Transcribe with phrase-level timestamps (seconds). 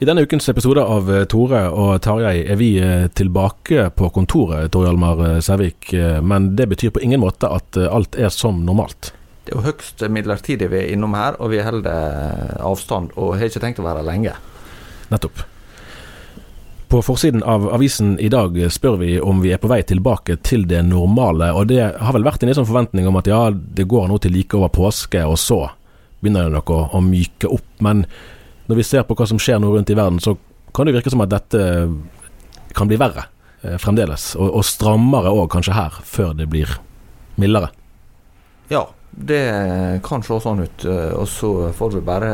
[0.00, 4.70] I denne ukens episode av eh, Tore og Tarjei er vi eh, tilbake på kontoret,
[4.72, 5.90] Tor Hjalmar eh, Sævik.
[6.24, 9.10] Men det betyr på ingen måte at alt er som normalt.
[9.44, 13.52] Det er jo høyst midlertidig vi er innom her, og vi holder avstand og har
[13.52, 14.32] ikke tenkt å være lenge.
[15.12, 15.44] Nettopp.
[16.88, 20.64] På forsiden av avisen i dag spør vi om vi er på vei tilbake til
[20.70, 24.08] det normale, og det har vel vært en sånn forventning om at ja, det går
[24.08, 25.66] nå til like over påske, og så
[26.24, 27.68] begynner det nok å, å myke opp.
[27.84, 28.06] Men
[28.70, 30.36] når vi ser på hva som skjer nå rundt i verden, så
[30.74, 31.64] kan det virke som at dette
[32.76, 33.26] kan bli verre
[33.62, 36.78] eh, fremdeles, og, og strammere òg kanskje her, før det blir
[37.40, 37.72] mildere.
[38.70, 39.42] Ja, det
[40.06, 42.32] kan se sånn ut, eh, og så får vi bare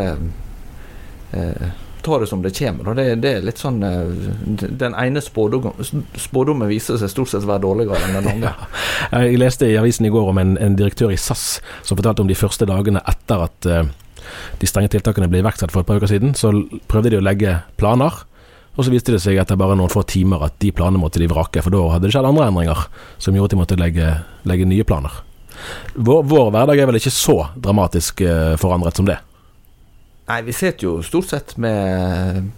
[1.32, 1.68] eh,
[2.06, 2.94] ta det som det kommer.
[2.94, 5.74] Det, det er litt sånn eh, Den ene spådommen,
[6.20, 8.52] spådommen viser seg stort sett være dårligere enn den andre.
[9.16, 12.30] Jeg leste i avisen i går om en, en direktør i SAS som fortalte om
[12.30, 13.88] de første dagene etter at eh,
[14.60, 16.34] de strenge tiltakene ble iverksatt for et par uker siden.
[16.38, 16.52] Så
[16.90, 18.22] prøvde de å legge planer,
[18.76, 21.30] og så viste det seg etter bare noen få timer at de planene måtte de
[21.30, 22.84] vrake, for da hadde det skjedd andre endringer
[23.16, 24.10] som gjorde at de måtte legge,
[24.48, 25.22] legge nye planer.
[25.94, 29.16] Vår, vår hverdag er vel ikke så dramatisk eh, forandret som det.
[30.26, 32.50] Nei, vi sitter jo stort sett med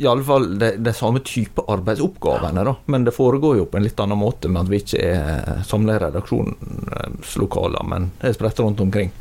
[0.00, 2.72] i alle fall det, det samme type arbeidsoppgavene, da.
[2.88, 5.98] Men det foregår jo på en litt annen måte med at vi ikke er samla
[5.98, 9.12] i redaksjonslokaler, men er spredt rundt omkring.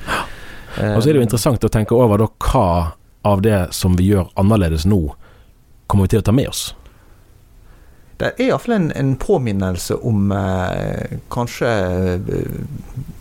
[0.77, 2.69] Og så er det jo interessant å tenke over da hva
[3.21, 5.01] av det som vi gjør annerledes nå,
[5.87, 6.69] kommer vi til å ta med oss.
[8.19, 11.69] Det er iallfall en, en påminnelse om eh, kanskje
[12.17, 12.57] eh,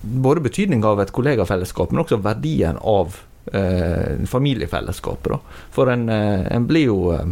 [0.02, 3.20] både betydninga av et kollegafellesskap, men også verdien av
[3.52, 5.36] eh, familiefellesskapet.
[5.36, 5.60] Da.
[5.74, 7.28] For en, eh, en blir jo eh,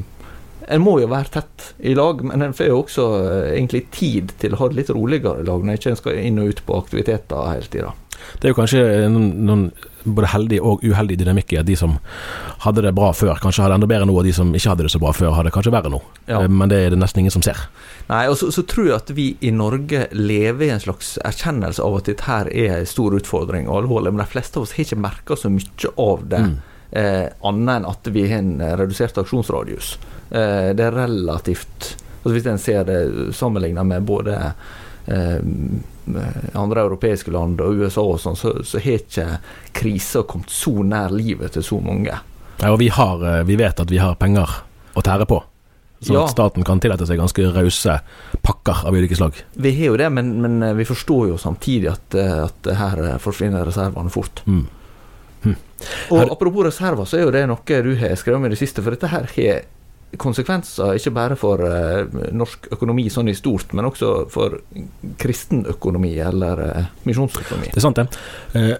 [0.66, 4.32] En må jo være tett i lag, men en får jo også eh, egentlig tid
[4.40, 6.62] til å ha det litt roligere i lag når en ikke skal inn og ut
[6.66, 7.92] på aktiviteter hele tida.
[8.40, 8.82] Det er jo kanskje
[9.12, 9.68] noen, noen
[10.06, 11.96] både heldig og uheldig dynamikk i at de som
[12.64, 14.92] hadde det bra før, kanskje hadde enda bedre nå, og de som ikke hadde det
[14.94, 16.00] så bra før, hadde kanskje verre nå.
[16.26, 16.42] Ja.
[16.42, 17.66] Eh, Men det er det nesten ingen som ser.
[18.08, 21.82] Nei, og så, så tror jeg at vi i Norge lever i en slags erkjennelse
[21.82, 24.76] av at dette her er en stor utfordring og alvorlig, men de fleste av oss
[24.76, 26.42] har ikke merka så mye av det,
[26.92, 29.96] eh, annet enn at vi har en eh, redusert aksjonsradius.
[30.30, 31.96] Eh, det er relativt
[32.26, 34.34] altså Hvis en ser det sammenligna med både
[35.06, 39.26] andre europeiske land og USA og sånn, så, så har ikke
[39.76, 42.14] krisa kommet så nær livet til så mange.
[42.60, 44.50] Nei, og vi, har, eh, vi vet at vi har penger
[44.96, 45.42] å tære på.
[46.00, 46.24] Så Ja.
[46.24, 48.00] at staten kan tillate seg ganske rause
[48.44, 49.38] pakker av ulike slag.
[49.56, 53.04] Vi har jo det, men, men eh, vi forstår jo samtidig at, eh, at her
[53.04, 54.42] eh, forsvinner reservene fort.
[54.46, 54.66] Mm.
[56.10, 58.82] Og apropos reserver, så er jo det noe du har skrevet om i det siste,
[58.82, 59.66] for dette her har
[60.20, 64.58] konsekvenser ikke bare for eh, norsk økonomi sånn i stort, men også for
[65.20, 67.72] kristen økonomi eller eh, misjonsøkonomi.
[67.72, 68.76] Det er sant, det.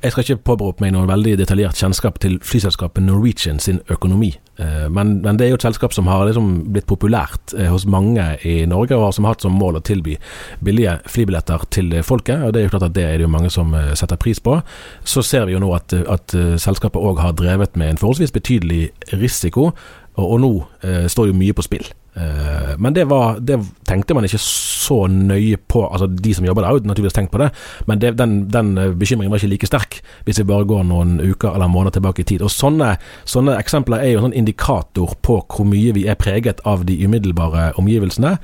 [0.00, 4.88] Jeg skal ikke påberope meg noen veldig detaljert kjennskap til flyselskapet Norwegian sin økonomi, Eh,
[4.90, 8.24] men, men det er jo et selskap som har liksom blitt populært eh, hos mange
[8.46, 10.18] i Norge, og som har hatt som mål å tilby
[10.64, 12.44] billige flybilletter til folket.
[12.44, 14.42] og Det er jo klart at det er det jo mange som eh, setter pris
[14.42, 14.58] på.
[15.04, 18.90] Så ser vi jo nå at, at selskapet òg har drevet med en forholdsvis betydelig
[19.14, 19.70] risiko,
[20.18, 20.52] og, og nå
[20.84, 21.88] eh, står jo mye på spill.
[22.14, 25.84] Eh, men det, var, det tenkte man ikke så nøye på.
[25.86, 27.50] Altså De som jobber der, har naturligvis tenkt på det,
[27.86, 31.54] men det, den, den, bekymringen var ikke like sterk hvis vi bare går noen uker
[31.54, 32.42] eller måneder tilbake i tid.
[32.42, 32.96] Og Sånne,
[33.28, 36.98] sånne eksempler er jo en sånn indikator på hvor mye vi er preget av de
[37.04, 38.36] umiddelbare omgivelsene.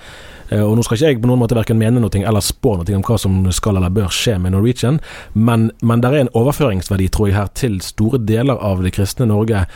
[0.50, 2.96] Eh, og Nå skal ikke jeg på noen måte verken mene noe eller spå noe
[2.98, 5.00] om hva som skal eller bør skje med Norwegian,
[5.32, 9.28] men, men det er en overføringsverdi, tror jeg, her til store deler av det kristne
[9.30, 9.66] Norge.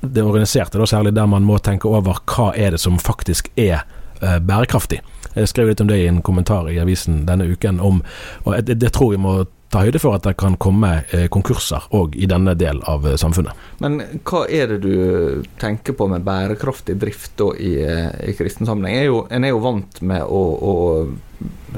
[0.00, 3.82] Det organiserte, da særlig der man må tenke over hva er det som faktisk er
[4.22, 5.02] eh, bærekraftig.
[5.34, 8.02] Jeg skrev litt om det i en kommentar i avisen denne uken, om,
[8.44, 11.88] og det, det tror jeg må ta høyde for at det kan komme eh, konkurser
[11.96, 13.56] òg i denne del av eh, samfunnet.
[13.84, 18.68] Men hva er det du tenker på med bærekraftig drift da i, eh, i kristen
[18.68, 19.26] sammenheng?
[19.30, 20.74] En er jo vant med å, å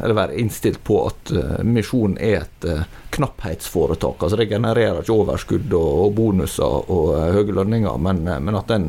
[0.00, 1.32] eller være innstilt på at
[1.66, 2.66] misjon er et
[3.12, 4.22] knapphetsforetak.
[4.22, 8.88] Altså Det genererer ikke overskudd og, og bonuser og høye lønninger, men, men at en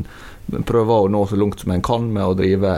[0.64, 2.72] prøver å nå så langt som en kan med å drive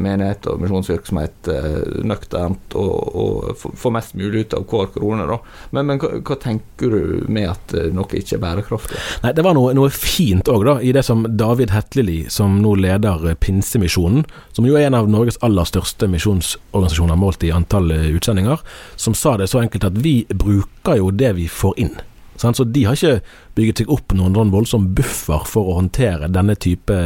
[0.00, 5.26] menighet og misjonsvirksomhet eh, nøkternt og, og få mest mulig ut av hver krone.
[5.28, 5.38] Da.
[5.76, 9.00] Men, men hva, hva, tenker du med at eh, noe ikke er bærekraftig?
[9.24, 13.28] Nei, Det var noe, noe fint òg, i det som David Hetleli, som nå leder
[13.30, 14.24] eh, Pinsemisjonen,
[14.56, 18.64] som jo er en av Norges aller største misjonsorganisasjoner målt i antall eh, utsendinger,
[18.96, 21.96] som sa det så enkelt at vi bruker jo det vi får inn.
[22.36, 23.20] Så de har ikke
[23.54, 26.96] bygget seg opp noen sånn voldsom buffer for å håndtere denne type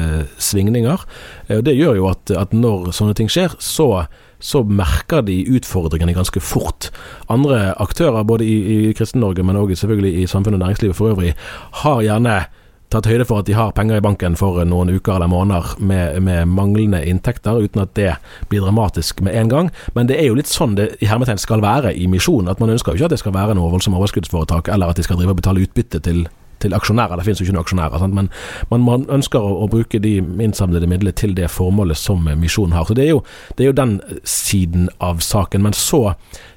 [0.40, 1.04] svingninger.
[1.48, 4.06] Eh, det gjør jo at, at når sånne ting skjer, så,
[4.40, 6.90] så merker de utfordringene ganske fort.
[7.32, 8.56] Andre aktører, både i,
[8.88, 11.34] i Kristen-Norge, men òg selvfølgelig i samfunnet og næringslivet for øvrig,
[11.84, 12.40] har gjerne
[12.92, 16.22] tatt høyde for at de har penger i banken for noen uker eller måneder med,
[16.24, 18.14] med, manglende inntekter, uten at det
[18.48, 19.70] blir dramatisk med en gang.
[19.94, 22.48] Men det er jo litt sånn det i hermetegn skal være i misjon.
[22.48, 25.04] At man ønsker jo ikke at det skal være noe voldsomt overskuddsforetak, eller at de
[25.06, 26.24] skal drive og betale utbytte til,
[26.64, 27.20] til aksjonærer.
[27.20, 28.02] Det finnes jo ikke noen aksjonærer.
[28.02, 28.16] Sant?
[28.16, 28.32] Men
[28.72, 32.88] man, man, ønsker å, å, bruke de innsamlede midlene til det formålet som misjonen har.
[32.88, 33.24] Så det er, jo,
[33.58, 35.66] det er jo den siden av saken.
[35.66, 36.06] Men så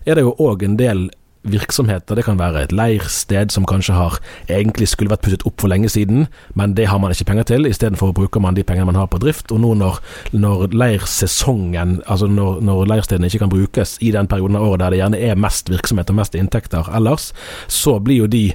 [0.07, 1.10] er det jo òg en del
[1.44, 2.16] virksomheter.
[2.16, 4.18] Det kan være et leirsted som kanskje har
[4.50, 6.28] egentlig skulle vært pusset opp for lenge siden,
[6.58, 7.66] men det har man ikke penger til.
[7.70, 9.52] Istedenfor bruker man de pengene man har på drift.
[9.52, 10.02] Og nå når,
[10.34, 14.94] når leirsesongen, altså når, når, leirstedene ikke kan brukes i den perioden av året der
[14.94, 17.32] det gjerne er mest virksomhet og mest inntekter ellers,
[17.68, 18.46] så blir jo de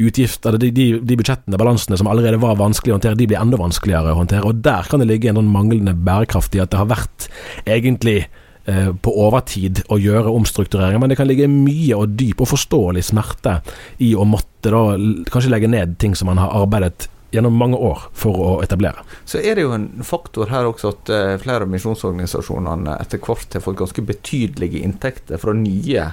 [0.00, 3.60] utgifter, de, de, de budsjettene, balansene som allerede var vanskelig å håndtere, de blir enda
[3.60, 4.48] vanskeligere å håndtere.
[4.48, 7.28] Og der kan det ligge en sånn manglende bærekraft i at det har vært
[7.64, 8.24] egentlig
[8.64, 13.58] på overtid å gjøre omstruktureringer, men det kan ligge mye og dyp og forståelig smerte
[14.00, 14.94] i å måtte da
[15.28, 19.02] kanskje legge ned ting som man har arbeidet gjennom mange år for å etablere.
[19.26, 23.56] Så er det jo en faktor her også at eh, flere av misjonsorganisasjonene etter hvert
[23.56, 26.08] har fått ganske betydelige inntekter fra nye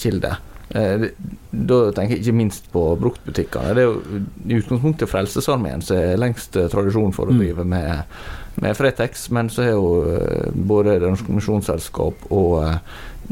[0.00, 0.40] kilder.
[0.74, 1.08] Eh,
[1.50, 3.74] da tenker jeg ikke minst på bruktbutikkene.
[3.76, 7.42] Det er jo i utgangspunktet Frelsesarmeen som er lengst tradisjon for å mm.
[7.42, 8.18] drive med
[8.54, 12.78] med Fretex, men så har jo eh, både Det norske misjonsselskap og eh,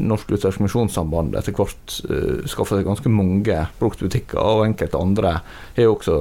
[0.03, 5.33] Norsk Luthersk Misjonssamband etter hvert uh, skaffa seg ganske mange bruktbutikker, og enkelte andre
[5.75, 6.15] har jo også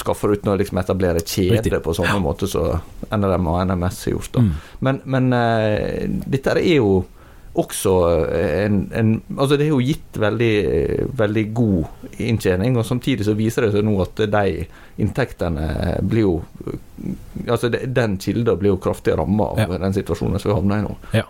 [0.00, 2.82] skaffa uten å liksom etablere kjede på samme måte som
[3.14, 4.40] NRM og NMS har gjort.
[4.42, 4.50] Mm.
[4.88, 5.30] Men, men
[6.26, 7.04] dette er jo
[7.54, 7.94] også
[8.34, 10.54] en, en, Altså, det har jo gitt veldig,
[11.14, 16.34] veldig god inntjening, og samtidig så viser det seg nå at de inntektene blir jo
[17.50, 19.78] Altså, den kilden blir jo kraftig ramma av ja.
[19.82, 20.92] den situasjonen som vi havner i nå.
[21.12, 21.24] Ja.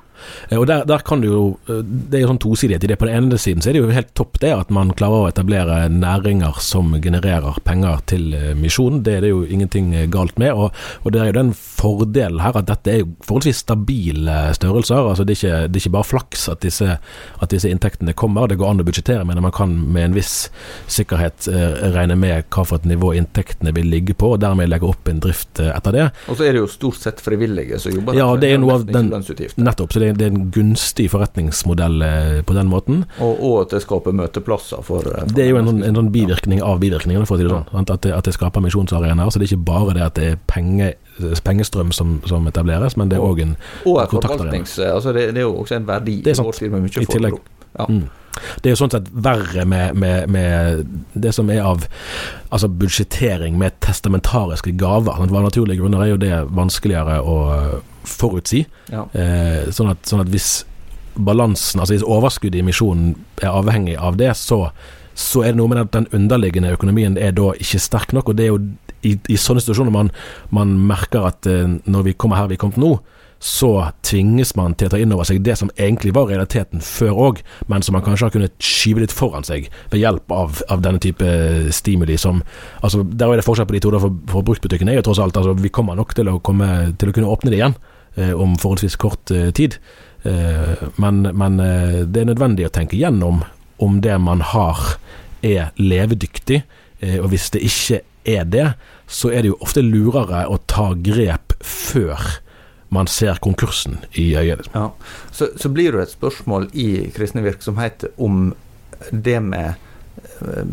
[0.48, 2.98] Eh, og der, der, kan du jo eh, Det er jo sånn tosidighet i det.
[3.00, 5.30] På den ene siden så er det jo helt topp det at man klarer å
[5.30, 9.02] etablere næringer som genererer penger til eh, misjonen.
[9.06, 10.54] Det er det jo ingenting galt med.
[10.54, 15.10] Og, og det er jo den fordelen her at dette er jo forholdsvis stabile størrelser.
[15.12, 18.48] altså Det er ikke, det er ikke bare flaks at disse, at disse, inntektene kommer.
[18.48, 19.46] Det går an å budsjettere med det.
[19.46, 20.34] Man kan med en viss
[20.90, 21.48] sikkerhet
[21.94, 23.12] regne med hva for et nivå
[23.54, 26.06] inntektene vil ligge på, og dermed legge opp en drift etter det.
[26.28, 28.84] Og så er det jo stort sett frivillige som jobber ja, det er noe av
[28.86, 29.10] den,
[29.56, 29.92] nettopp.
[29.92, 33.04] så det det, er en gunstig forretningsmodell eh, på den måten.
[33.20, 36.00] Og, og at det skaper møteplasser for, for eh, Det er jo en, sånn, en
[36.00, 37.84] sånn bivirkning av bivirkningene, for å si det sånn.
[37.84, 39.30] At det, at det skaper misjonsarenaer.
[39.30, 40.92] Så det er ikke bare det at det er penge,
[41.46, 44.64] pengestrøm som, som etableres, men det er òg en kontaktarena.
[44.90, 47.40] Altså det, det, er jo også en verdi det er sant, i tillegg.
[47.74, 47.88] Ja.
[47.90, 48.04] Mm.
[48.34, 51.86] Det er jo sånn sett verre med, med, med, det som er av
[52.48, 55.20] altså budsjettering med testamentariske gaver.
[55.20, 57.38] Av naturlige grunner er jo det vanskeligere å
[58.08, 58.64] forutsi.
[58.92, 59.06] Ja.
[59.12, 60.64] Eh, sånn, at, sånn, at, hvis
[61.14, 64.66] balansen, altså hvis overskuddet i misjonen er avhengig av det, så,
[65.14, 68.32] så er det noe med at den underliggende økonomien er da ikke sterk nok.
[68.32, 68.62] og det er jo
[69.04, 70.10] i, i sånne situasjoner man,
[70.54, 72.96] man merker at eh, når vi kommer her vi er kommet nå,
[73.44, 77.18] så tvinges man til å ta inn over seg det som egentlig var realiteten før
[77.26, 80.80] òg, men som man kanskje har kunnet skyve litt foran seg ved hjelp av, av
[80.80, 81.26] denne type
[81.76, 82.40] stimuli som
[82.80, 83.92] altså Der er det forskjell på de to.
[84.00, 87.12] For, for bruktbutikken er jo tross alt altså, Vi kommer nok til å, komme, til
[87.12, 87.76] å kunne åpne det igjen.
[88.38, 89.76] om forholdsvis kort tid.
[91.02, 93.42] Men, men det er nødvendig å tenke gjennom
[93.82, 94.96] om det man har
[95.44, 96.62] er levedyktig.
[97.18, 98.68] Og hvis det ikke er det,
[99.10, 102.38] så er det jo ofte lurere å ta grep før
[102.94, 104.68] man ser konkursen i øyet.
[104.72, 104.90] Ja.
[105.30, 108.52] Så, så, blir det et spørsmål i kristne virksomheter om
[109.10, 109.74] det med
[110.40, 110.70] eh,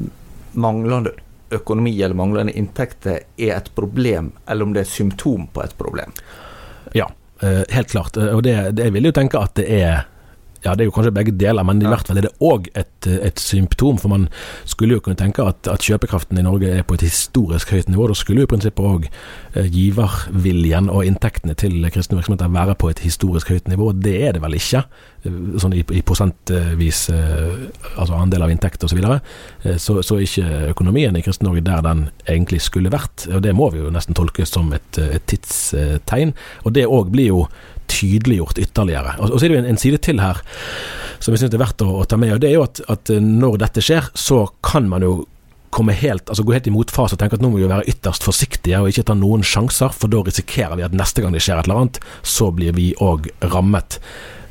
[0.53, 1.15] manglende
[1.51, 6.13] økonomi eller manglende inntekter er et problem, eller om det er symptom på et problem.
[6.95, 7.09] Ja,
[7.41, 8.17] eh, helt klart.
[8.17, 10.05] Og det, det, jeg vil jo tenke at det er
[10.65, 13.07] ja, det er jo kanskje begge deler, men i hvert fall er det òg et,
[13.09, 13.97] et, symptom.
[14.01, 14.27] For man
[14.69, 18.05] skulle jo kunne tenke at, at, kjøpekraften i Norge er på et historisk høyt nivå.
[18.11, 22.91] Da skulle jo i prinsippet òg eh, giverviljen og inntektene til kristne virksomheter være på
[22.93, 23.89] et historisk høyt nivå.
[23.97, 24.83] Det er det vel ikke,
[25.25, 27.65] eh, sånn i, i prosentvis eh,
[27.95, 28.91] altså andel av inntekt osv.
[28.91, 29.77] Så, videre.
[29.79, 33.25] så Så ikke økonomien i Kristen-Norge der den egentlig skulle vært.
[33.33, 36.35] Og det må vi jo nesten tolke som et, et tidstegn.
[36.65, 37.45] Og det òg blir jo
[37.91, 39.17] tydeliggjort ytterligere.
[39.19, 40.41] Og, og så er det jo en, en, side til her
[41.21, 42.33] som jeg syns er verdt å, å, ta med.
[42.35, 45.19] og Det er jo at, at eh, når dette skjer, så kan man jo
[45.71, 48.25] komme helt, altså gå helt i motfase og tenke at nå må vi være ytterst
[48.27, 51.61] forsiktige og ikke ta noen sjanser, for da risikerer vi at neste gang det skjer
[51.61, 54.01] et eller annet, så blir vi òg rammet.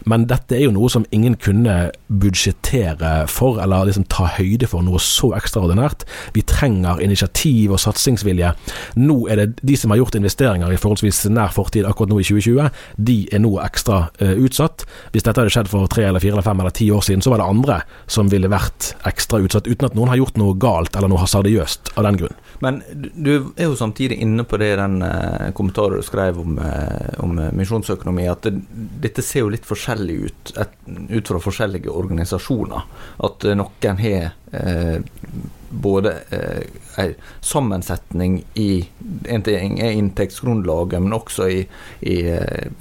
[0.09, 4.85] Men dette er jo noe som ingen kunne budsjettere for, eller liksom ta høyde for
[4.87, 6.07] noe så ekstraordinært.
[6.37, 8.53] Vi trenger initiativ og satsingsvilje.
[9.01, 12.29] Nå er det de som har gjort investeringer i forholdsvis nær fortid akkurat nå i
[12.29, 12.71] 2020,
[13.11, 14.87] de er nå ekstra uh, utsatt.
[15.15, 17.35] Hvis dette hadde skjedd for tre eller fire eller fem eller ti år siden, så
[17.35, 17.81] var det andre
[18.11, 21.95] som ville vært ekstra utsatt, uten at noen har gjort noe galt eller noe hasardiøst
[21.97, 22.39] av den grunn.
[22.61, 26.59] Men du er jo samtidig inne på det i den uh, kommentaren du skrev om,
[26.61, 28.55] uh, om misjonsøkonomi, at det,
[29.07, 30.77] dette ser jo litt forskjellig ut et,
[31.09, 32.85] ut fra forskjellige organisasjoner.
[33.27, 34.37] At noen har
[35.71, 36.15] både
[36.97, 38.89] en sammensetning i
[39.29, 41.61] En ting er inntektsgrunnlaget, men også i,
[42.01, 42.17] i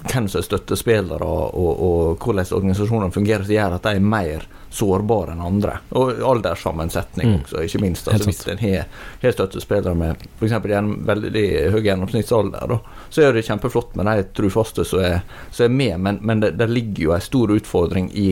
[0.10, 4.48] hvem som er støttespillere, og, og hvordan organisasjonene fungerer, som gjør at de er mer
[4.69, 5.77] sårbare enn andre.
[5.98, 7.38] Og alderssammensetning mm.
[7.43, 8.08] også, ikke minst.
[8.08, 8.62] Altså, hvis en
[9.22, 10.53] har støttespillere med f.eks.
[11.10, 12.79] veldig høy gjennomsnittsalder, da,
[13.10, 16.53] så er det kjempeflott med de trufaste som er, som er med, men, men det,
[16.60, 18.29] det, ligger jo en stor utfordring i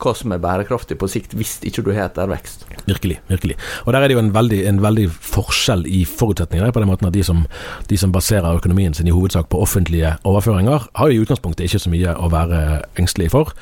[0.00, 2.66] hva som er bærekraftig på sikt, hvis ikke du har ettervekst.
[2.86, 3.20] Virkelig.
[3.28, 3.56] virkelig.
[3.86, 6.72] Og Der er det jo en veldig, en veldig forskjell i forutsetninger.
[6.72, 7.46] på den måten at de som,
[7.88, 11.78] de som, baserer økonomien sin i hovedsak på offentlige overføringer, har jo i utgangspunktet ikke
[11.78, 13.54] så mye å være engstelig for.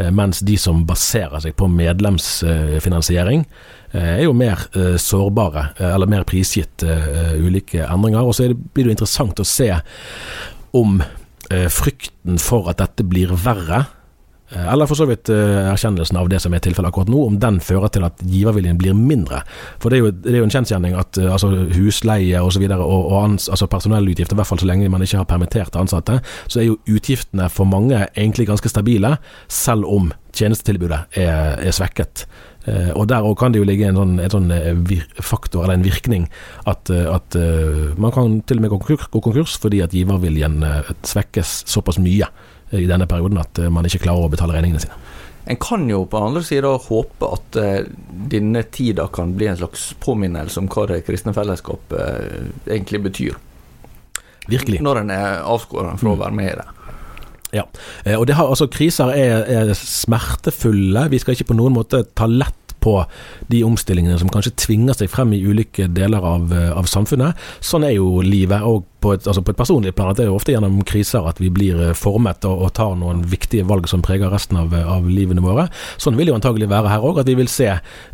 [0.00, 3.44] Eh, mens de som baserer seg på medlemsfinansiering,
[3.92, 8.24] eh, er jo mer eh, sårbare, eller mer prisgitt ulike endringer.
[8.24, 9.72] Og så blir det jo interessant å se
[10.72, 11.00] om
[11.50, 13.80] frykten for at dette blir verre,
[14.50, 17.60] eller for så vidt uh, erkjennelsen av det som er tilfellet akkurat nå, om den
[17.62, 19.44] fører til at giverviljen blir mindre.
[19.82, 22.66] For det er jo, det er jo en kjensgjerning at uh, altså husleie osv.
[22.66, 25.78] og, og, og ans, altså personellutgifter, i hvert fall så lenge man ikke har permitterte
[25.78, 26.18] ansatte,
[26.50, 29.16] så er jo utgiftene for mange egentlig ganske stabile,
[29.46, 32.26] selv om tjenestetilbudet er, er svekket.
[32.94, 34.52] Og Der kan det jo ligge en sånn, en sånn
[35.24, 36.26] faktor, eller en virkning,
[36.68, 37.34] at, at
[37.98, 40.60] man kan til og med gå konkurs, gå konkurs fordi at giverviljen
[41.08, 42.28] svekkes såpass mye
[42.76, 44.98] i denne perioden at eh, man ikke klarer å betale regningene sine.
[45.50, 47.78] En kan jo på andre sida håpe at uh,
[48.30, 53.38] denne tida kan bli en slags påminnelse om hva det kristne fellesskapet uh, egentlig betyr.
[54.50, 54.82] Virkelig.
[54.84, 56.68] Når en er avskåret fra å være med i det.
[57.50, 57.64] Ja,
[58.14, 61.08] og det har, altså kriser er, er, smertefulle.
[61.10, 62.96] Vi skal ikke på noen måte ta lett på
[63.52, 67.38] de omstillingene som kanskje tvinger seg frem i ulike deler av, av samfunnet.
[67.64, 68.62] Sånn er jo livet.
[68.62, 71.26] og på et, altså på et, personlig plan at det er jo ofte gjennom kriser
[71.28, 74.74] at vi blir eh, formet og, og tar noen viktige valg som preger resten av,
[74.74, 75.66] av livene våre.
[76.00, 77.70] Sånn vil jo antagelig være her òg, at vi vil se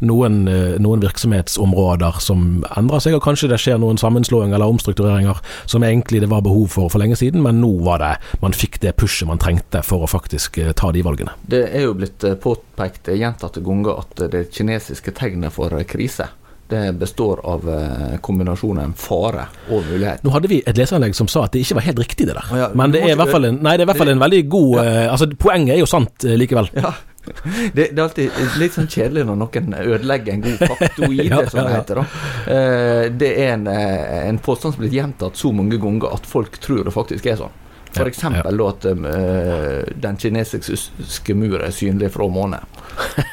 [0.06, 5.42] noen, eh, noen, virksomhetsområder som endrer seg, og kanskje det skjer noen sammenslåinger eller omstruktureringer
[5.68, 8.80] som egentlig det var behov for for lenge siden, men nå var det man fikk
[8.82, 11.34] det pushet man trengte for å faktisk eh, ta de valgene.
[11.46, 16.30] Det er jo blitt påpekt gjentatte ganger at det kinesiske tegnet for krise
[16.68, 20.22] det består av eh, kombinasjonen fare og mulighet.
[20.26, 22.54] Nå hadde vi et leseanlegg som sa at det ikke var helt riktig, det der.
[22.58, 24.24] Ja, Men det er, i hvert fall en, nei, det er i hvert fall en
[24.24, 24.86] veldig god ja.
[24.86, 26.72] uh, Altså, poenget er jo sant uh, likevel.
[26.76, 26.94] Ja.
[27.26, 31.58] Det, det, er alltid litt sånn kjedelig når noen ødelegger en god faktoide, ja, som
[31.58, 31.98] det heter.
[31.98, 36.84] Uh, det er en, en påstand som blitt gjentatt så mange ganger at folk tror
[36.86, 37.56] det faktisk er sånn.
[37.96, 38.22] F.eks.
[38.22, 38.68] Ja, ja.
[38.68, 42.74] at uh, den kinesiske muren er synlig fra månen.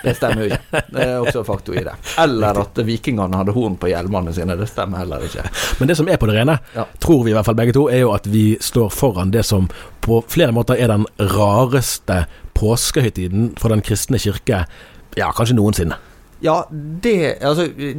[0.03, 0.82] Det stemmer jo ikke.
[0.93, 1.96] Det er også faktor i det.
[2.20, 4.58] Eller at vikingene hadde horn på hjelmene sine.
[4.60, 5.46] Det stemmer heller ikke.
[5.79, 6.88] Men det som er på det rene, ja.
[7.03, 9.70] tror vi i hvert fall begge to, er jo at vi står foran det som
[10.03, 12.25] på flere måter er den rareste
[12.58, 14.65] påskehøytiden for den kristne kirke,
[15.17, 16.00] ja, kanskje noensinne.
[16.43, 17.96] Ja, det Altså Eh,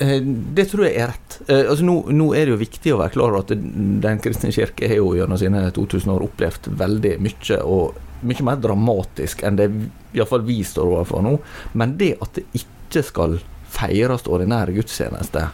[0.00, 1.38] Det tror jeg er rett.
[1.46, 4.52] Eh, Altså nå, nå er det jo viktig å være klar over at Den kristne
[4.54, 9.58] kirke har jo gjennom sine 2000 år opplevd veldig mye, og mye mer dramatisk enn
[9.60, 9.68] det
[10.16, 11.34] iallfall vi står overfor nå.
[11.76, 13.38] Men det at det ikke skal
[13.70, 15.52] feires ordinære gudstjenester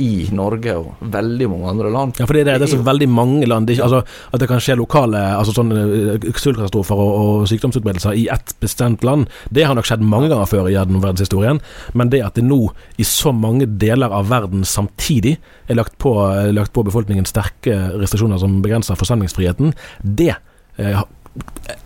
[0.00, 2.86] i Norge og veldig mange andre land Ja, for det er det, det er så
[2.86, 4.00] veldig mange land det ikke, altså,
[4.32, 5.84] At det kan skje lokale altså sånne
[6.16, 10.48] eh, sultkatastrofer og, og sykdomsutbredelser i ett bestemt land, det har nok skjedd mange ganger
[10.50, 11.60] før i verdenshistorien.
[11.94, 12.60] Men det at det nå
[13.00, 15.36] i så mange deler av verden samtidig
[15.68, 20.34] er lagt på, er lagt på befolkningen sterke restriksjoner som begrenser forsamlingsfriheten, det
[20.76, 21.04] eh,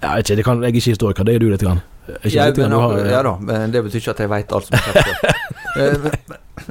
[0.03, 1.63] jeg, ikke, det kan, jeg er ikke historiker, det er du litt.
[1.65, 1.81] Grann.
[2.09, 4.53] Ikke Ja, litt grann men, har, ja da, men det betyr ikke at jeg veit
[4.57, 4.99] alt som er.
[4.99, 5.41] Eh,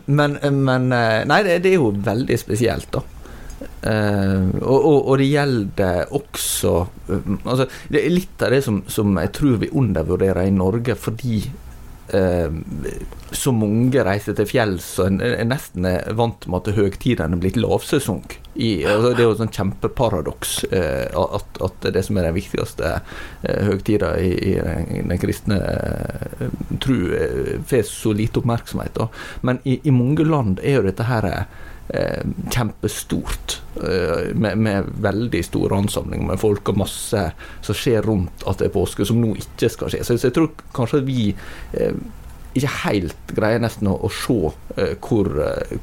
[0.06, 3.04] men, men eh, Nei, det, det er jo veldig spesielt, da.
[3.88, 6.74] Eh, og, og, og det gjelder også
[7.14, 10.96] eh, altså, Det er litt av det som, som jeg tror vi undervurderer i Norge,
[10.98, 11.67] fordi eh,
[12.08, 17.42] så mange reiser til fjells og en, en nesten er vant med at høytidene er
[17.44, 18.24] blitt lavsesong.
[18.58, 22.38] I, altså, det er jo et sånn kjempeparadoks eh, at, at det som er den
[22.38, 26.48] viktigste eh, høytida i, i den, den kristne eh,
[26.82, 28.96] tru, eh, får så lite oppmerksomhet.
[28.98, 29.10] Da.
[29.46, 31.44] Men i, i mange land er jo dette her eh,
[32.52, 37.22] kjempestort, eh, med, med veldig stor ansamling med folk og masse
[37.62, 40.04] som skjer rundt at det er påske, som nå ikke skal skje.
[40.04, 41.30] Så, jeg tror kanskje vi
[41.78, 41.94] eh,
[42.58, 44.38] ikke helt greier nesten å, å se
[44.76, 45.78] eh, hvor, eh,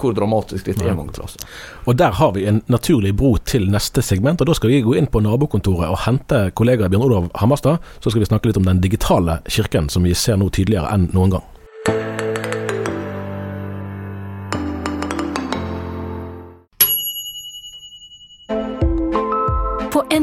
[0.00, 1.44] hvor dramatisk dette er mange plasser.
[1.84, 4.96] Og der har vi en naturlig bro til neste segment, og da skal vi gå
[4.98, 7.82] inn på nabokontoret og hente kollega Bjørn Olav Hammerstad.
[8.00, 11.10] Så skal vi snakke litt om den digitale kirken, som vi ser nå tydeligere enn
[11.12, 11.51] noen gang.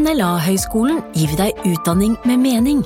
[0.10, 2.80] På NLA-høgskolen gir vi deg utdanning med mening.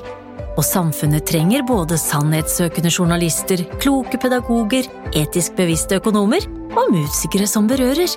[0.57, 6.43] Og samfunnet trenger både sannhetssøkende journalister, kloke pedagoger, etisk bevisste økonomer
[6.75, 8.11] og musikere som berører.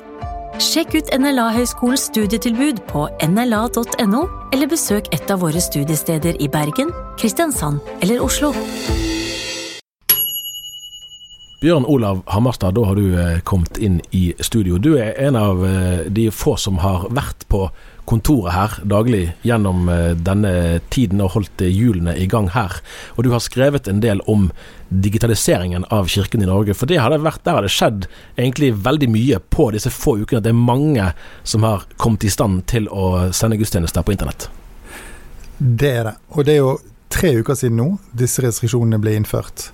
[0.59, 6.91] Sjekk ut NLA-høyskolens studietilbud på nla.no, eller besøk et av våre studiesteder i Bergen,
[7.23, 8.57] Kristiansand eller Oslo.
[11.63, 14.83] Bjørn Olav Hammerstad, da har du eh, kommet inn i studio.
[14.83, 17.69] Du er en av eh, de få som har vært på
[18.07, 22.79] kontoret her daglig gjennom eh, denne tiden og holdt eh, hjulene i gang her.
[23.17, 24.49] Og du har skrevet en del om
[24.89, 26.77] digitaliseringen av kirken i Norge.
[26.79, 30.21] For det har det vært, der har det skjedd egentlig veldig mye på disse få
[30.23, 30.43] ukene.
[30.45, 31.11] Det er mange
[31.43, 34.49] som har kommet i stand til å sende gudstjenester på internett.
[35.59, 36.17] Det er det.
[36.37, 36.77] Og det er jo
[37.13, 39.71] tre uker siden nå disse restriksjonene ble innført.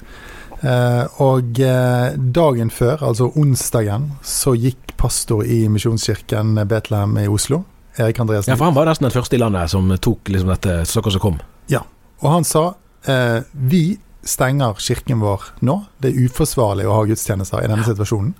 [0.63, 7.65] Eh, og dagen før, altså onsdagen, så gikk pastor i Misjonskirken Betlehem i Oslo,
[7.97, 10.79] Erik Andreassen Ja, for han var nesten den første i landet som tok liksom dette
[10.89, 11.41] stokket som kom.
[11.73, 11.83] Ja,
[12.23, 12.75] og han sa
[13.05, 15.81] eh, vi stenger kirken vår nå.
[15.99, 18.35] Det er uforsvarlig å ha gudstjenester i denne situasjonen.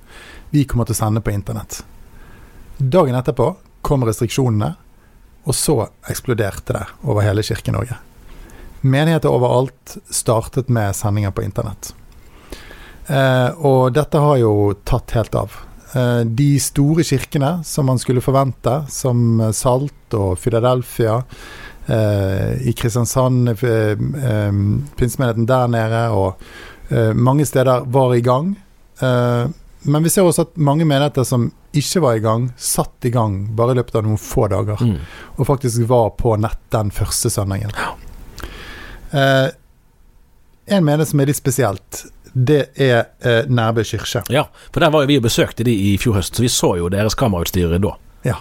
[0.55, 1.83] Vi kommer til å sende på internett.
[2.79, 3.49] Dagen etterpå
[3.83, 4.75] kom restriksjonene,
[5.43, 5.75] og så
[6.11, 7.97] eksploderte det over hele Kirke-Norge.
[8.83, 11.93] Menigheter overalt startet med sendinger på internett.
[13.07, 15.57] Eh, og dette har jo tatt helt av.
[15.95, 21.23] Eh, de store kirkene som man skulle forvente, som Salt og Philadelphia,
[21.87, 24.53] eh, i Kristiansand, eh, eh,
[24.97, 26.41] pinsemenigheten der nede og
[26.91, 28.55] eh, mange steder var i gang.
[29.01, 29.47] Eh,
[29.83, 33.41] men vi ser også at mange menigheter som ikke var i gang, satt i gang
[33.57, 34.79] bare i løpet av noen få dager.
[34.79, 34.99] Mm.
[35.39, 37.73] Og faktisk var på nett den første søndagen.
[39.11, 39.49] Eh,
[40.73, 44.23] en menighet som er litt spesielt, det er eh, Nærbø kirke.
[44.33, 46.75] Ja, for der var jo vi og besøkte de i fjor høst, så vi så
[46.81, 47.97] jo deres kamerautstyr da.
[48.25, 48.39] Ja.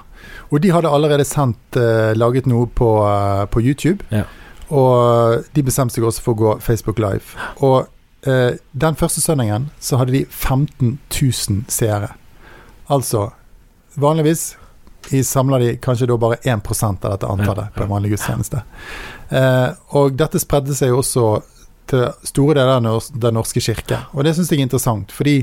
[0.51, 4.03] Og de hadde allerede sendt, eh, laget noe på, eh, på YouTube.
[4.11, 4.23] Ja.
[4.71, 7.35] Og de bestemte seg også for å gå Facebook Live.
[7.59, 7.87] Og
[8.23, 12.13] eh, den første søndagen så hadde de 15 000 seere.
[12.87, 13.31] Altså
[13.99, 14.55] vanligvis
[15.09, 18.61] i samler de kanskje da bare 1% av dette antallet på en vanlig gudstjeneste.
[19.29, 21.25] Eh, og dette spredde seg jo også
[21.91, 23.99] til store deler av Den norske kirke.
[24.15, 25.41] Og det syns jeg er interessant, fordi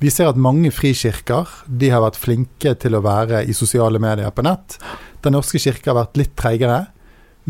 [0.00, 4.32] vi ser at mange frikirker de har vært flinke til å være i sosiale medier
[4.32, 4.78] på nett.
[5.24, 6.86] Den norske kirke har vært litt treigere,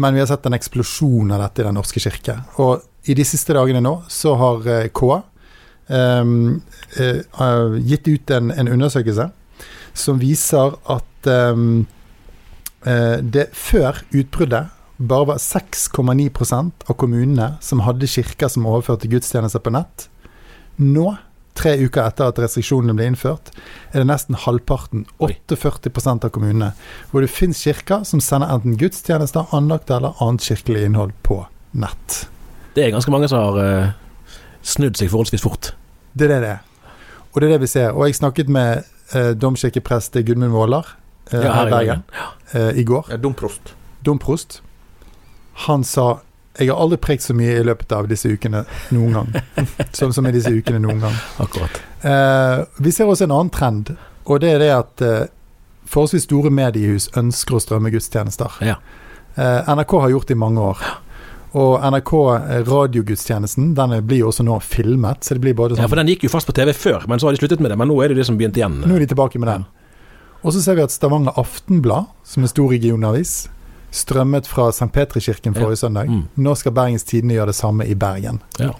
[0.00, 2.40] men vi har sett en eksplosjon av dette i Den norske kirke.
[2.62, 4.90] Og i de siste dagene nå så har K.
[4.98, 5.20] KA
[5.94, 6.60] ehm,
[6.98, 9.30] eh, eh, gitt ut en, en undersøkelse
[9.96, 11.86] som viser at um,
[12.86, 19.62] uh, det før utbruddet bare var 6,9% av kommunene som hadde kirker som overførte gudstjenester
[19.64, 20.08] på nett.
[20.76, 21.14] Nå,
[21.56, 23.48] tre uker etter at restriksjonene ble innført,
[23.92, 25.32] er det nesten halvparten, Oi.
[25.48, 26.74] 48% av kommunene,
[27.10, 32.24] hvor det finnes kirker som sender enten gudstjenester, andakter eller annet kirkelig innhold på nett.
[32.76, 35.72] Det er ganske mange som har uh, snudd seg forholdsvis fort.
[36.12, 36.64] Det er det det er.
[37.30, 37.92] Og det er det vi ser.
[37.94, 38.84] Og jeg snakket med
[39.14, 40.84] uh, domkirkeprest Gudmund Våler
[41.32, 42.02] uh, Ja, her i Bergen
[42.52, 43.08] eh, i går.
[43.12, 43.74] Ja, Domprost.
[44.06, 44.60] Domprost.
[45.66, 46.20] Han sa
[46.58, 49.28] jeg har aldri prekt så mye i løpet av disse ukene noen gang.
[49.96, 51.18] som, som i disse ukene noen gang.
[51.40, 51.76] Akkurat.
[52.02, 53.92] Eh, vi ser også en annen trend,
[54.26, 55.28] og det er det at eh,
[55.90, 58.58] forholdsvis store mediehus ønsker å strømme gudstjenester.
[58.66, 58.80] Ja.
[59.36, 60.82] Eh, NRK har gjort det i mange år.
[61.58, 65.86] Og NRK eh, radiogudstjenesten den blir jo også nå filmet, så det blir både sånn...
[65.86, 67.72] Ja, for den gikk jo fast på TV før, men så har de sluttet med
[67.72, 67.78] det.
[67.80, 68.82] Men nå er det det som begynte igjen.
[68.84, 69.70] Nå er de tilbake med den.
[70.40, 73.34] Og så ser vi at Stavanger Aftenblad, som er stor regionavis,
[73.90, 74.90] strømmet fra St.
[74.92, 76.10] Petrikirken forrige søndag.
[76.10, 76.22] Mm.
[76.34, 78.42] Nå skal Bergens Tidende gjøre det samme i Bergen.
[78.58, 78.70] Ja.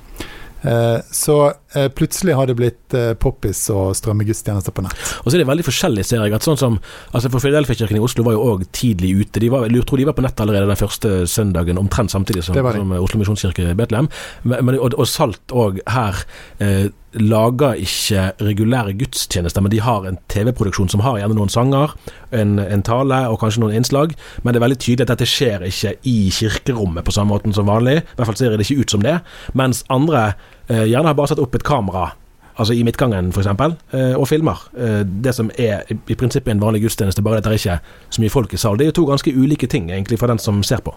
[0.63, 1.53] Eh, så
[1.95, 5.03] plutselig har det blitt eh, poppis og strømme gudstjenester på nett.
[5.23, 6.35] Og så er det veldig forskjellig, ser jeg.
[6.35, 6.79] At sånn som,
[7.15, 9.43] altså for Filadelfia-kirken i Oslo var jo òg tidlig ute.
[9.43, 12.59] De var, jeg tror de var på nett allerede den første søndagen, omtrent samtidig som,
[12.59, 14.11] som Oslo misjonskirke i Betlehem.
[14.43, 16.25] Men, og, og Salt òg her
[16.59, 21.95] eh, lager ikke regulære gudstjenester, men de har en TV-produksjon som har gjerne noen sanger,
[22.31, 24.15] en, en tale og kanskje noen innslag.
[24.43, 27.71] Men det er veldig tydelig at dette skjer ikke i kirkerommet på samme måten som
[27.71, 28.01] vanlig.
[28.03, 29.19] I hvert fall ser det ikke ut som det.
[29.59, 32.13] Mens andre eh, gjerne har bare satt opp et kamera
[32.61, 33.49] altså i midtgangen f.eks.,
[33.97, 34.63] eh, og filmer.
[34.77, 37.79] Eh, det som er i, i prinsippet en vanlig gudstjeneste, bare at det er ikke
[38.11, 38.81] så mye folk i salen.
[38.81, 40.95] Det er jo to ganske ulike ting, egentlig, for den som ser på.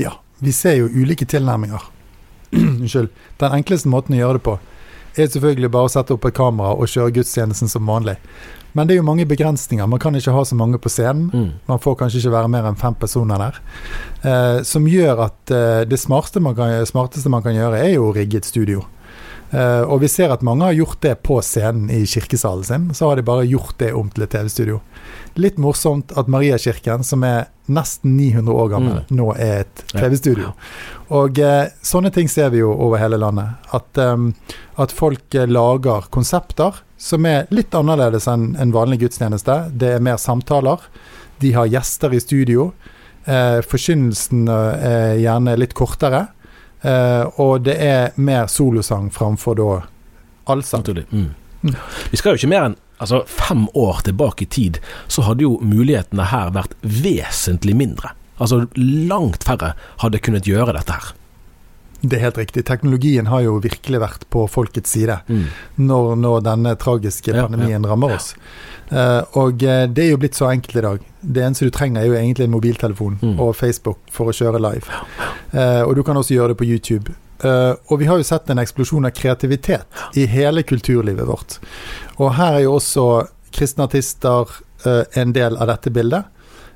[0.00, 1.90] Ja, vi ser jo ulike tilnærminger.
[2.54, 3.10] Unnskyld.
[3.42, 4.58] Den enkleste måten å gjøre det på
[5.14, 8.16] er selvfølgelig bare å sette opp et kamera og kjøre gudstjenesten som vanlig.
[8.74, 9.86] Men det er jo mange begrensninger.
[9.86, 11.28] Man kan ikke ha så mange på scenen.
[11.30, 11.50] Mm.
[11.68, 13.60] Man får kanskje ikke være mer enn fem personer der.
[14.26, 18.08] Eh, som gjør at eh, det smarteste man, kan, smarteste man kan gjøre, er jo
[18.08, 18.82] å rigge et studio.
[19.50, 22.86] Eh, og vi ser at mange har gjort det på scenen i kirkesalen sin.
[22.94, 24.80] Så har de bare gjort det om til et TV-studio.
[25.38, 30.52] Litt morsomt at Mariakirken, som er nesten 900 år gammel, nå er et TV-studio.
[31.16, 33.56] Og uh, sånne ting ser vi jo over hele landet.
[33.74, 34.32] At, um,
[34.80, 39.58] at folk lager konsepter som er litt annerledes enn en vanlig gudstjeneste.
[39.72, 40.82] Det er mer samtaler.
[41.42, 42.70] De har gjester i studio.
[43.24, 46.26] Eh, forkynnelsen er gjerne litt kortere.
[46.84, 49.68] Eh, og det er mer solosang framfor da
[50.52, 50.84] allsang.
[51.10, 51.30] Mm.
[51.64, 51.76] Mm.
[52.10, 55.56] Vi skal jo ikke mer enn altså, fem år tilbake i tid, så hadde jo
[55.64, 58.12] mulighetene her vært vesentlig mindre.
[58.36, 61.12] Altså langt færre hadde kunnet gjøre dette her.
[62.04, 62.64] Det er helt riktig.
[62.68, 65.46] Teknologien har jo virkelig vært på folkets side Mm.
[65.88, 68.34] når, når denne tragiske Ja, pandemien rammer oss.
[68.92, 70.98] Uh, og eh, det er jo blitt så enkelt i dag.
[71.22, 73.40] Det eneste du trenger, er jo egentlig en mobiltelefon Mm.
[73.40, 74.84] og Facebook for å kjøre live.
[75.54, 77.14] Uh, og du kan også gjøre det på YouTube.
[77.44, 79.86] Uh, og vi har jo sett en eksplosjon av kreativitet
[80.16, 81.58] i hele kulturlivet vårt.
[82.18, 83.08] Og her er jo også
[83.52, 84.60] kristne artister
[85.16, 86.24] en del av dette bildet.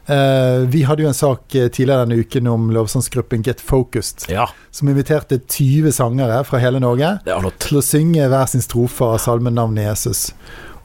[0.09, 4.47] Eh, vi hadde jo en sak eh, tidligere denne uken om lovsangsgruppen Get Focused Ja,
[4.71, 7.11] som inviterte 20 sangere fra hele Norge
[7.61, 10.23] til å synge hver sin strofe av salmenavnet Jesus.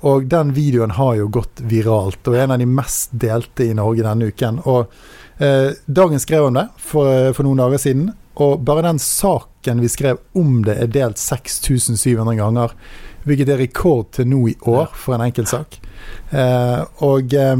[0.03, 3.77] Og den videoen har jo gått viralt, og er en av de mest delte i
[3.77, 4.59] Norge denne uken.
[4.67, 4.91] Og
[5.39, 8.09] uh, Dagen skrev om det for, for noen dager siden,
[8.43, 12.75] og bare den saken vi skrev om det, er delt 6700 ganger.
[13.23, 15.77] Hvilket er rekord til nå i år for en enkeltsak.
[16.35, 17.53] Eh, og eh,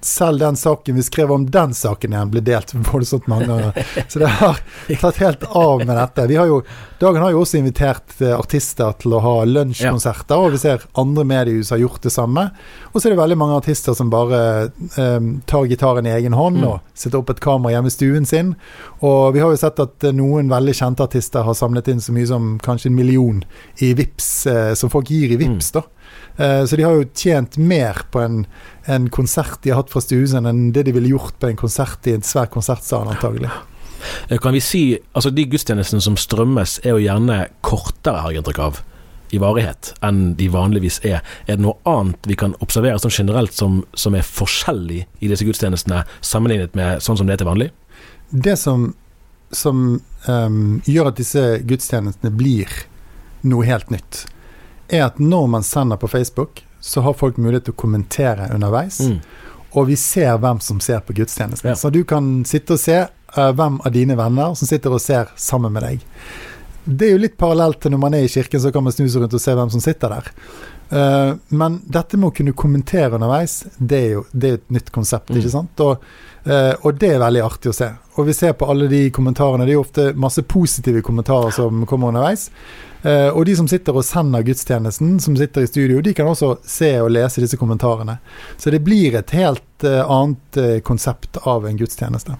[0.00, 3.72] selv den saken vi skrev om den saken igjen, ble delt voldsomt mange.
[4.08, 4.60] Så det har
[5.00, 6.26] tatt helt av med dette.
[6.30, 6.62] Vi har jo,
[7.00, 11.24] Dagen har jo også invitert eh, artister til å ha lunsjkonserter, og vi ser andre
[11.24, 12.48] mediehus har gjort det samme.
[12.92, 14.40] Og så er det veldig mange artister som bare
[14.98, 18.52] um, tar gitaren i egen hånd og setter opp et kamera hjemme i stuen sin.
[19.00, 22.12] Og vi har jo sett at eh, noen veldig kjente artister har samlet inn så
[22.16, 23.40] mye som kanskje en million
[23.80, 25.86] i VIPs, eh, som folk gir i VIPs da.
[26.36, 28.42] Eh, Så de har jo tjent mer på en,
[28.90, 32.06] en konsert de har hatt fra stuen enn det de ville gjort på en konsert
[32.10, 33.50] i en svær konsertsal, antagelig.
[34.28, 38.42] Eh, Kan vi si Altså, de gudstjenestene som strømmes, er jo gjerne kortere, har jeg
[38.42, 38.80] inntrykk av,
[39.30, 41.20] i varighet enn de vanligvis er.
[41.46, 45.46] Er det noe annet vi kan observere sånn generelt som, som er forskjellig i disse
[45.46, 47.68] gudstjenestene, sammenlignet med sånn som det er til vanlig?
[48.30, 48.88] Det som,
[49.54, 52.74] som um, gjør at disse gudstjenestene blir
[53.46, 54.24] noe helt nytt,
[54.90, 59.00] er at når man sender på Facebook, så har folk mulighet til å kommentere underveis.
[59.04, 59.18] Mm.
[59.78, 61.70] Og vi ser hvem som ser på gudstjenesten.
[61.70, 61.76] Ja.
[61.78, 65.30] Så du kan sitte og se uh, hvem av dine venner som sitter og ser
[65.38, 66.06] sammen med deg.
[66.84, 69.06] Det er jo litt parallelt til når man er i kirken, så kan man snu
[69.06, 70.30] seg rundt og se hvem som sitter der.
[70.90, 74.90] Uh, men dette med å kunne kommentere underveis, det er jo det er et nytt
[74.90, 75.82] konsept, ikke sant?
[75.84, 76.02] Og,
[76.48, 77.90] uh, og det er veldig artig å se.
[78.18, 81.84] Og vi ser på alle de kommentarene, det er jo ofte masse positive kommentarer som
[81.86, 82.48] kommer underveis.
[83.04, 86.56] Uh, og de som sitter og sender gudstjenesten, som sitter i studio, de kan også
[86.66, 88.18] se og lese disse kommentarene.
[88.58, 92.34] Så det blir et helt annet konsept av en gudstjeneste.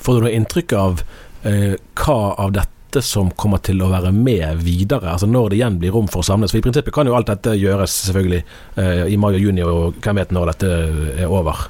[0.00, 1.02] Får du noe inntrykk av
[1.42, 5.12] hva av dette dette som kommer til å være med videre?
[5.12, 6.50] Altså Når det igjen blir rom for å samles?
[6.50, 8.40] For I prinsippet kan jo alt dette gjøres selvfølgelig
[8.82, 10.72] eh, i mai og juni, og hvem vet når dette
[11.22, 11.68] er over?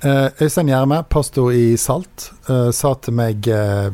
[0.00, 3.90] Eh, Øystein Gjerme, pastor i Salt, eh, sa til meg uh,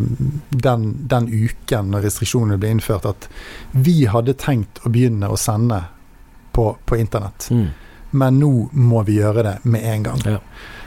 [0.50, 3.26] den, den, uken når restriksjonene ble innført, at
[3.72, 5.80] vi hadde tenkt å begynne å sende
[6.54, 7.48] på, på internett.
[7.50, 7.68] Mm.
[8.20, 10.26] Men nå må vi gjøre det med en gang.
[10.36, 10.40] Ja.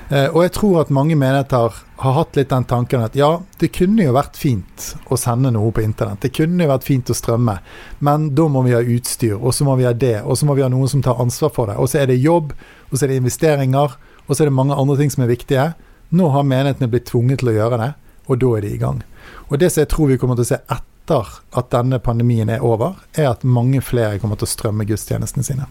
[0.10, 3.28] Og jeg tror at mange menigheter har hatt litt den tanken at ja,
[3.62, 6.24] det kunne jo vært fint å sende noe på internett.
[6.24, 7.60] Det kunne jo vært fint å strømme,
[8.06, 10.58] men da må vi ha utstyr, og så må vi ha det, og så må
[10.58, 11.78] vi ha noen som tar ansvar for det.
[11.78, 12.56] Og så er det jobb,
[12.90, 15.72] og så er det investeringer og så er det mange andre ting som er viktige.
[16.14, 17.90] Nå har menighetene blitt tvunget til å gjøre det,
[18.30, 19.02] og da er de i gang.
[19.50, 22.66] Og det som jeg tror vi kommer til å se etter at denne pandemien er
[22.66, 25.66] over, er at mange flere kommer til å strømme gudstjenestene sine.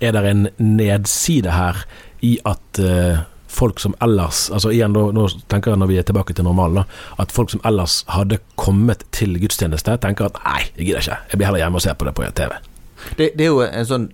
[0.00, 1.82] Er det en nedside her
[2.24, 6.06] i at uh, folk som ellers altså igjen nå, nå, tenker jeg når vi er
[6.06, 6.84] tilbake til normalen,
[7.18, 11.40] at folk som ellers hadde kommet til gudstjeneste, tenker at nei, jeg gidder ikke, jeg
[11.40, 12.56] blir heller hjemme og ser på det på TV.
[13.16, 14.08] Det, det er jo en sånn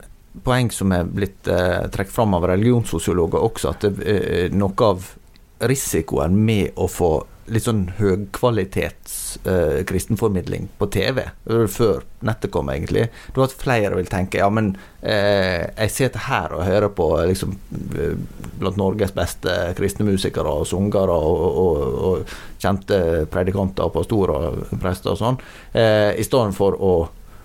[0.45, 4.89] poeng som er blitt eh, trukket fram av religionssosiologer også, at det er eh, noe
[4.89, 5.13] av
[5.65, 7.13] risikoen med å få
[7.53, 7.87] litt sånn
[9.35, 11.23] høgkvalitets eh, kristenformidling på TV,
[11.69, 16.53] før nettet kom, egentlig, da at flere vil tenke ja, men uh, jeg sitter her
[16.53, 17.57] og hører på liksom
[17.97, 18.15] eh,
[18.59, 24.79] blant Norges beste kristne musikere og sangere og, og, og, kjente predikanter og pastorer og
[24.81, 25.37] prester og sånn,
[25.75, 26.95] uh, i stedet for å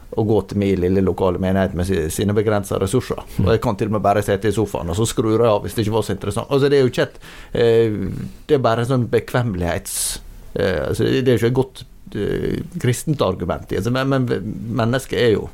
[0.10, 3.20] å gå til min lille lokale menighet med sine begrensa ressurser.
[3.38, 3.44] Mm.
[3.44, 5.62] Og Jeg kan til og med bare sitte i sofaen, og så skrur jeg av
[5.62, 6.50] hvis det ikke var så interessant.
[6.50, 7.20] Altså Det er jo ikke et
[8.50, 10.00] Det er bare en sånn bekvemmelighets...
[10.54, 11.84] Eh, altså det er jo ikke et godt
[12.16, 15.50] eh, kristent argument, altså, men, men mennesket er jo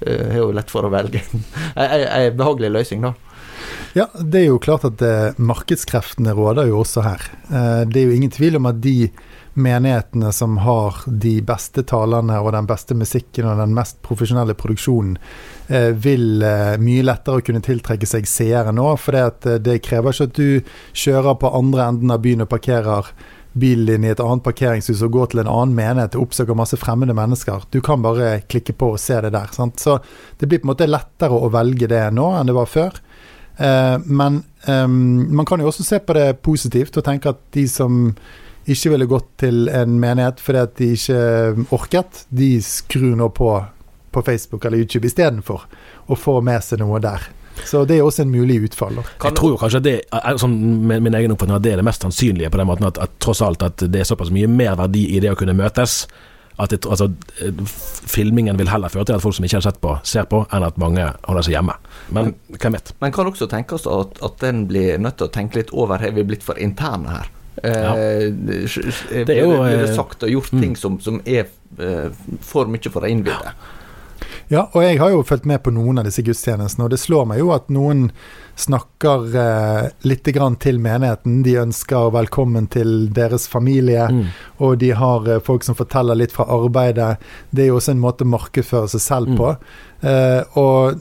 [0.00, 1.20] har jo lett for å velge
[1.76, 3.10] en behagelig løsning, da.
[3.92, 5.02] Ja, det er jo klart at
[5.36, 7.26] markedskreftene råder jo også her.
[7.84, 9.10] det er jo ingen tvil om at de
[9.54, 15.16] menighetene som har de beste talerne og den beste musikken og den mest profesjonelle produksjonen,
[15.68, 18.86] eh, vil eh, mye lettere kunne tiltrekke seg seere nå.
[19.00, 20.72] For det, eh, det krever ikke at du
[21.04, 23.12] kjører på andre enden av byen og parkerer
[23.52, 26.78] bilen din i et annet parkeringshus og går til en annen menighet og oppsøker masse
[26.78, 27.66] fremmede mennesker.
[27.74, 29.50] Du kan bare klikke på og se det der.
[29.56, 29.80] Sant?
[29.82, 29.98] Så
[30.38, 33.00] det blir på en måte lettere å velge det nå enn det var før.
[33.56, 37.66] Eh, men eh, man kan jo også se på det positivt og tenke at de
[37.70, 38.06] som
[38.70, 41.20] ikke ville gått til en menighet fordi at de ikke
[41.74, 43.54] orket, de skrur nå på
[44.10, 45.62] på Facebook eller YouTube istedenfor,
[46.06, 47.28] og får med seg noe der.
[47.66, 48.98] Så det er også en mulig utfall.
[49.00, 49.04] Da.
[49.24, 49.94] Jeg tror jo kanskje det
[50.40, 50.56] sånn,
[50.88, 53.14] med min egen oppfatning at det er det mest sannsynlige på den måten at, at,
[53.22, 56.04] tross alt at det er såpass mye mer verdi i det å kunne møtes.
[56.60, 57.08] At det, altså,
[58.10, 60.66] filmingen vil heller føre til at folk som ikke har sett på, ser på, enn
[60.66, 61.76] at mange holder seg hjemme.
[62.12, 62.92] Men hvem vet.
[63.00, 66.12] Men kan også tenkes at, at den blir nødt til å tenke litt over har
[66.16, 67.30] vi blitt for interne her.
[67.64, 67.96] Ja.
[67.96, 70.62] Eh, det er jo blir det eh, sagt og gjort mm.
[70.62, 71.48] ting som, som er
[71.80, 72.08] eh,
[72.44, 73.52] for mye for å innvide.
[73.52, 73.76] Ja,
[74.72, 77.42] og jeg har jo fulgt med på noen av disse gudstjenestene, og det slår meg
[77.42, 78.08] jo at noen
[78.60, 81.40] snakker eh, litt grann til menigheten.
[81.46, 84.24] De ønsker velkommen til deres familie, mm.
[84.64, 87.14] og de har eh, folk som forteller litt fra arbeidet.
[87.50, 89.38] Det er jo også en måte å markedsføre seg selv mm.
[89.40, 89.54] på.
[89.54, 91.00] Uh, og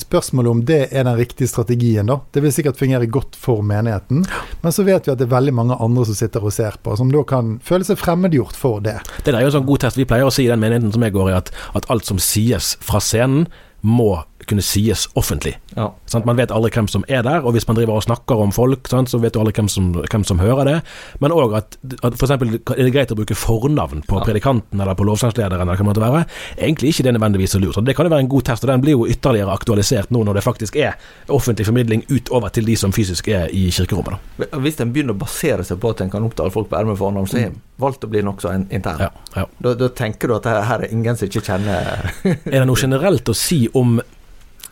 [0.00, 2.16] spørsmålet om det er den riktige strategien, da.
[2.34, 4.24] Det vil sikkert fungere godt for menigheten,
[4.62, 6.96] men så vet vi at det er veldig mange andre som sitter og ser på,
[6.98, 8.98] som da kan føle seg fremmedgjort for det.
[9.22, 10.00] Det er jo en sånn god test.
[10.00, 12.18] Vi pleier å si i den menigheten som jeg går i, at, at alt som
[12.22, 13.46] sies fra scenen,
[13.80, 14.18] må
[14.50, 15.54] kunne sies offentlig.
[15.76, 15.88] Ja.
[16.26, 18.88] Man vet aldri hvem som er der, og hvis man driver og snakker om folk,
[18.90, 20.76] sant, så vet du aldri hvem som, hvem som hører det.
[21.22, 22.34] Men òg at, at f.eks.
[22.36, 24.26] er det greit å bruke fornavn på ja.
[24.26, 26.24] predikanten eller på lovsangslederen, eller hva det måtte være.
[26.58, 27.80] Egentlig ikke det nødvendigvis så lurt.
[27.86, 30.40] Det kan jo være en god test, og den blir jo ytterligere aktualisert nå når
[30.40, 30.98] det faktisk er
[31.32, 34.18] offentlig formidling utover til de som fysisk er i kirkerommet.
[34.40, 34.50] Da.
[34.60, 37.28] Hvis en begynner å basere seg på at en kan oppdage folk på ermet fornavn,
[37.30, 39.08] så har en valgt å bli nokså intern.
[39.34, 42.78] Ja, da, da, tenker du at her er ingen som ikke kjenner Er det noe
[42.78, 43.98] generelt å si om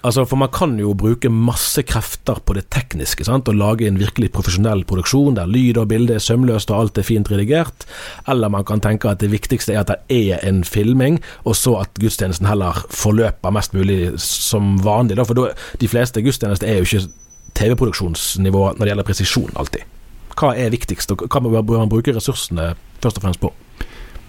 [0.06, 3.48] Altså, for man kan jo bruke masse krefter på det tekniske, sant?
[3.50, 7.06] og lage en virkelig profesjonell produksjon der lyd og bilde er sømløst og alt er
[7.06, 7.87] fint redigert.
[8.30, 9.98] Eller man kan tenke at det viktigste er at det
[10.30, 15.18] er en filming, og så at gudstjenesten heller forløper mest mulig som vanlig.
[15.26, 17.08] For da, de fleste gudstjenester er jo ikke
[17.58, 19.82] TV-produksjonsnivå når det gjelder presisjon, alltid.
[20.38, 23.50] Hva er viktigst, og hva bør man bruke ressursene først og fremst på?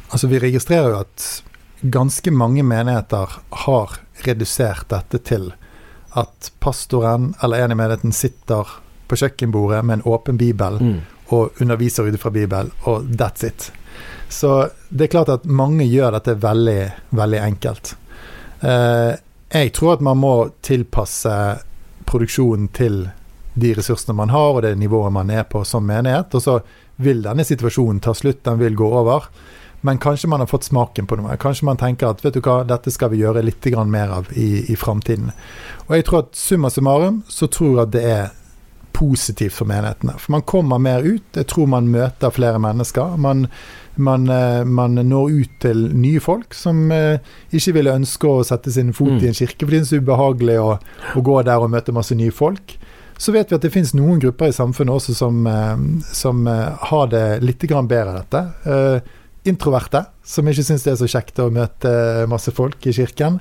[0.10, 1.27] Altså, vi registrerer jo at
[1.82, 3.30] ganske mange menigheter
[3.65, 5.52] har redusert dette til
[6.18, 8.68] at pastoren eller en i menigheten sitter
[9.08, 10.98] på kjøkkenbordet med en åpen bibel mm.
[11.36, 13.72] og underviser ut fra bibel, og that's it.
[14.30, 16.82] Så det er klart at mange gjør dette veldig,
[17.18, 17.96] veldig enkelt.
[18.62, 19.13] Eh,
[19.50, 21.34] jeg tror at man må tilpasse
[22.10, 23.08] produksjonen til
[23.60, 26.36] de ressursene man har, og det nivået man er på som menighet.
[26.38, 26.60] Og så
[27.02, 29.26] vil denne situasjonen ta slutt, den vil gå over.
[29.82, 31.38] Men kanskje man har fått smaken på noe.
[31.39, 34.65] Kanskje man tenker at vet du hva, dette skal vi gjøre litt mer av i,
[34.72, 35.32] i framtiden.
[35.88, 38.28] Og jeg tror at summa summarum så tror jeg at det er
[39.00, 40.18] positivt for menighetene.
[40.20, 41.24] For man kommer mer ut.
[41.36, 43.15] Jeg tror man møter flere mennesker.
[43.18, 43.46] Man,
[43.96, 47.22] man, eh, man når ut til nye folk som eh,
[47.56, 49.22] ikke ville ønske å sette sin fot mm.
[49.24, 50.74] i en kirke fordi det er så ubehagelig å,
[51.15, 52.76] å gå der og møte masse nye folk.
[53.20, 56.44] Så vet vi at det finnes noen grupper i samfunnet også som, eh, som
[56.92, 59.15] har det litt bedre, dette
[59.50, 61.92] introverte, som ikke syns det er så kjekt å møte
[62.32, 63.40] masse folk i kirken.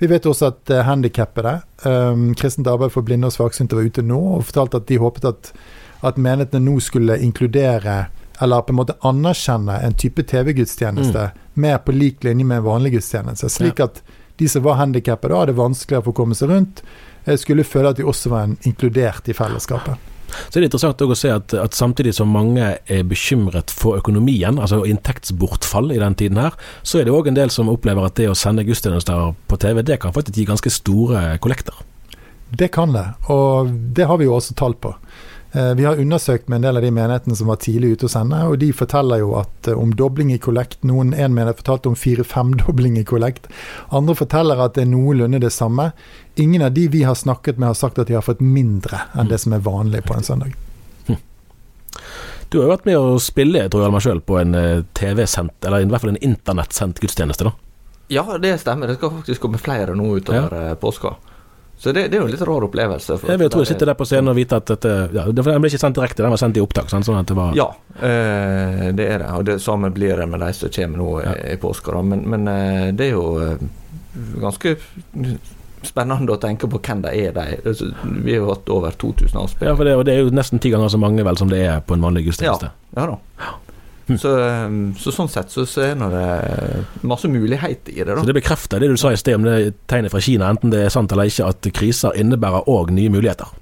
[0.00, 4.06] Vi vet også at uh, handikappede, um, Kristent arbeid for blinde og svaksynte, var ute
[4.06, 5.52] nå og fortalte at de håpet at,
[6.06, 8.06] at menighetene nå skulle inkludere
[8.40, 11.40] eller på en måte anerkjenne en type TV-gudstjeneste mm.
[11.58, 13.50] mer på lik linje med en vanlig gudstjeneste.
[13.50, 14.02] Slik at
[14.38, 16.84] de som var handikappede og hadde vanskeligere for å komme seg rundt,
[17.24, 19.98] eh, skulle føle at de også var inkludert i fellesskapet.
[20.48, 24.58] Så er det interessant å se at, at, samtidig som mange er bekymret for økonomien,
[24.58, 28.16] altså inntektsbortfall i den tiden her, så er det òg en del som opplever at
[28.18, 31.76] det å sende gudstjenester på TV, det kan faktisk gi ganske store kollekter.
[32.48, 34.94] Det kan det, og det har vi jo også tall på.
[35.52, 38.12] Eh, vi har undersøkt med en del av de menighetene som var tidlig ute å
[38.12, 40.82] sende, og de forteller jo at eh, om dobling i kollekt.
[40.84, 43.48] Noen en menighet fortalte om fire-femdobling i kollekt.
[43.88, 45.90] Andre forteller at det er noenlunde det samme.
[46.36, 49.30] Ingen av de vi har snakket med, har sagt at de har fått mindre enn
[49.32, 50.52] det som er vanlig på en søndag.
[51.08, 51.22] Hm.
[52.52, 55.56] Du har jo vært med å spille, tror jeg meg selv, på en eh, TV-sendt,
[55.64, 57.56] eller i hvert fall en internettsendt gudstjeneste, da?
[58.12, 58.88] Ja, det stemmer.
[58.88, 60.76] Det skal faktisk komme flere nå utover ja.
[60.80, 61.16] påska.
[61.78, 63.16] Så det, det, er jo en litt rar opplevelse.
[63.28, 65.70] jeg vil tro jeg sitter der på scenen og vite at dette ja, Den ble
[65.70, 66.90] ikke sendt direkte, den var sendt i opptak?
[66.90, 69.28] Sånn, at det var Ja, eh, det er det.
[69.36, 71.36] Og det samme blir det med de som kommer nå ja.
[71.52, 72.02] i påska.
[72.02, 73.62] Men, men eh, det er jo eh,
[74.42, 74.74] ganske
[75.86, 77.60] spennende å tenke på hvem de er, de.
[77.62, 77.92] Altså,
[78.24, 79.70] vi har jo hatt over 2000 avspill.
[79.70, 81.78] Ja, det, og det er jo nesten ti ganger så mange vel som det er
[81.86, 82.72] på en vanlig gudstjeneste.
[82.98, 83.54] Ja, ja da.
[84.08, 84.18] Mm.
[84.18, 88.08] Så, um, så, sånn sett så, så er det masse muligheter i det.
[88.08, 88.22] da.
[88.22, 90.86] Så Det bekrefter det du sa i sted om det tegnet fra Kina, enten det
[90.86, 93.52] er sant eller ikke, at kriser innebærer òg nye muligheter?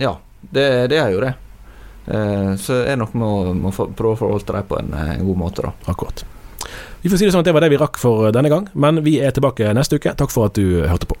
[0.00, 1.34] Ja, det, det er jo det.
[2.08, 5.68] Uh, så er nok med å, prøve å forholde deg på en, en, god måte,
[5.68, 5.74] da.
[5.92, 6.24] Akkurat.
[7.00, 9.04] Vi får si det sånn at det var det vi rakk for denne gang, men
[9.04, 10.16] vi er tilbake neste uke.
[10.16, 11.20] Takk for at du hørte på.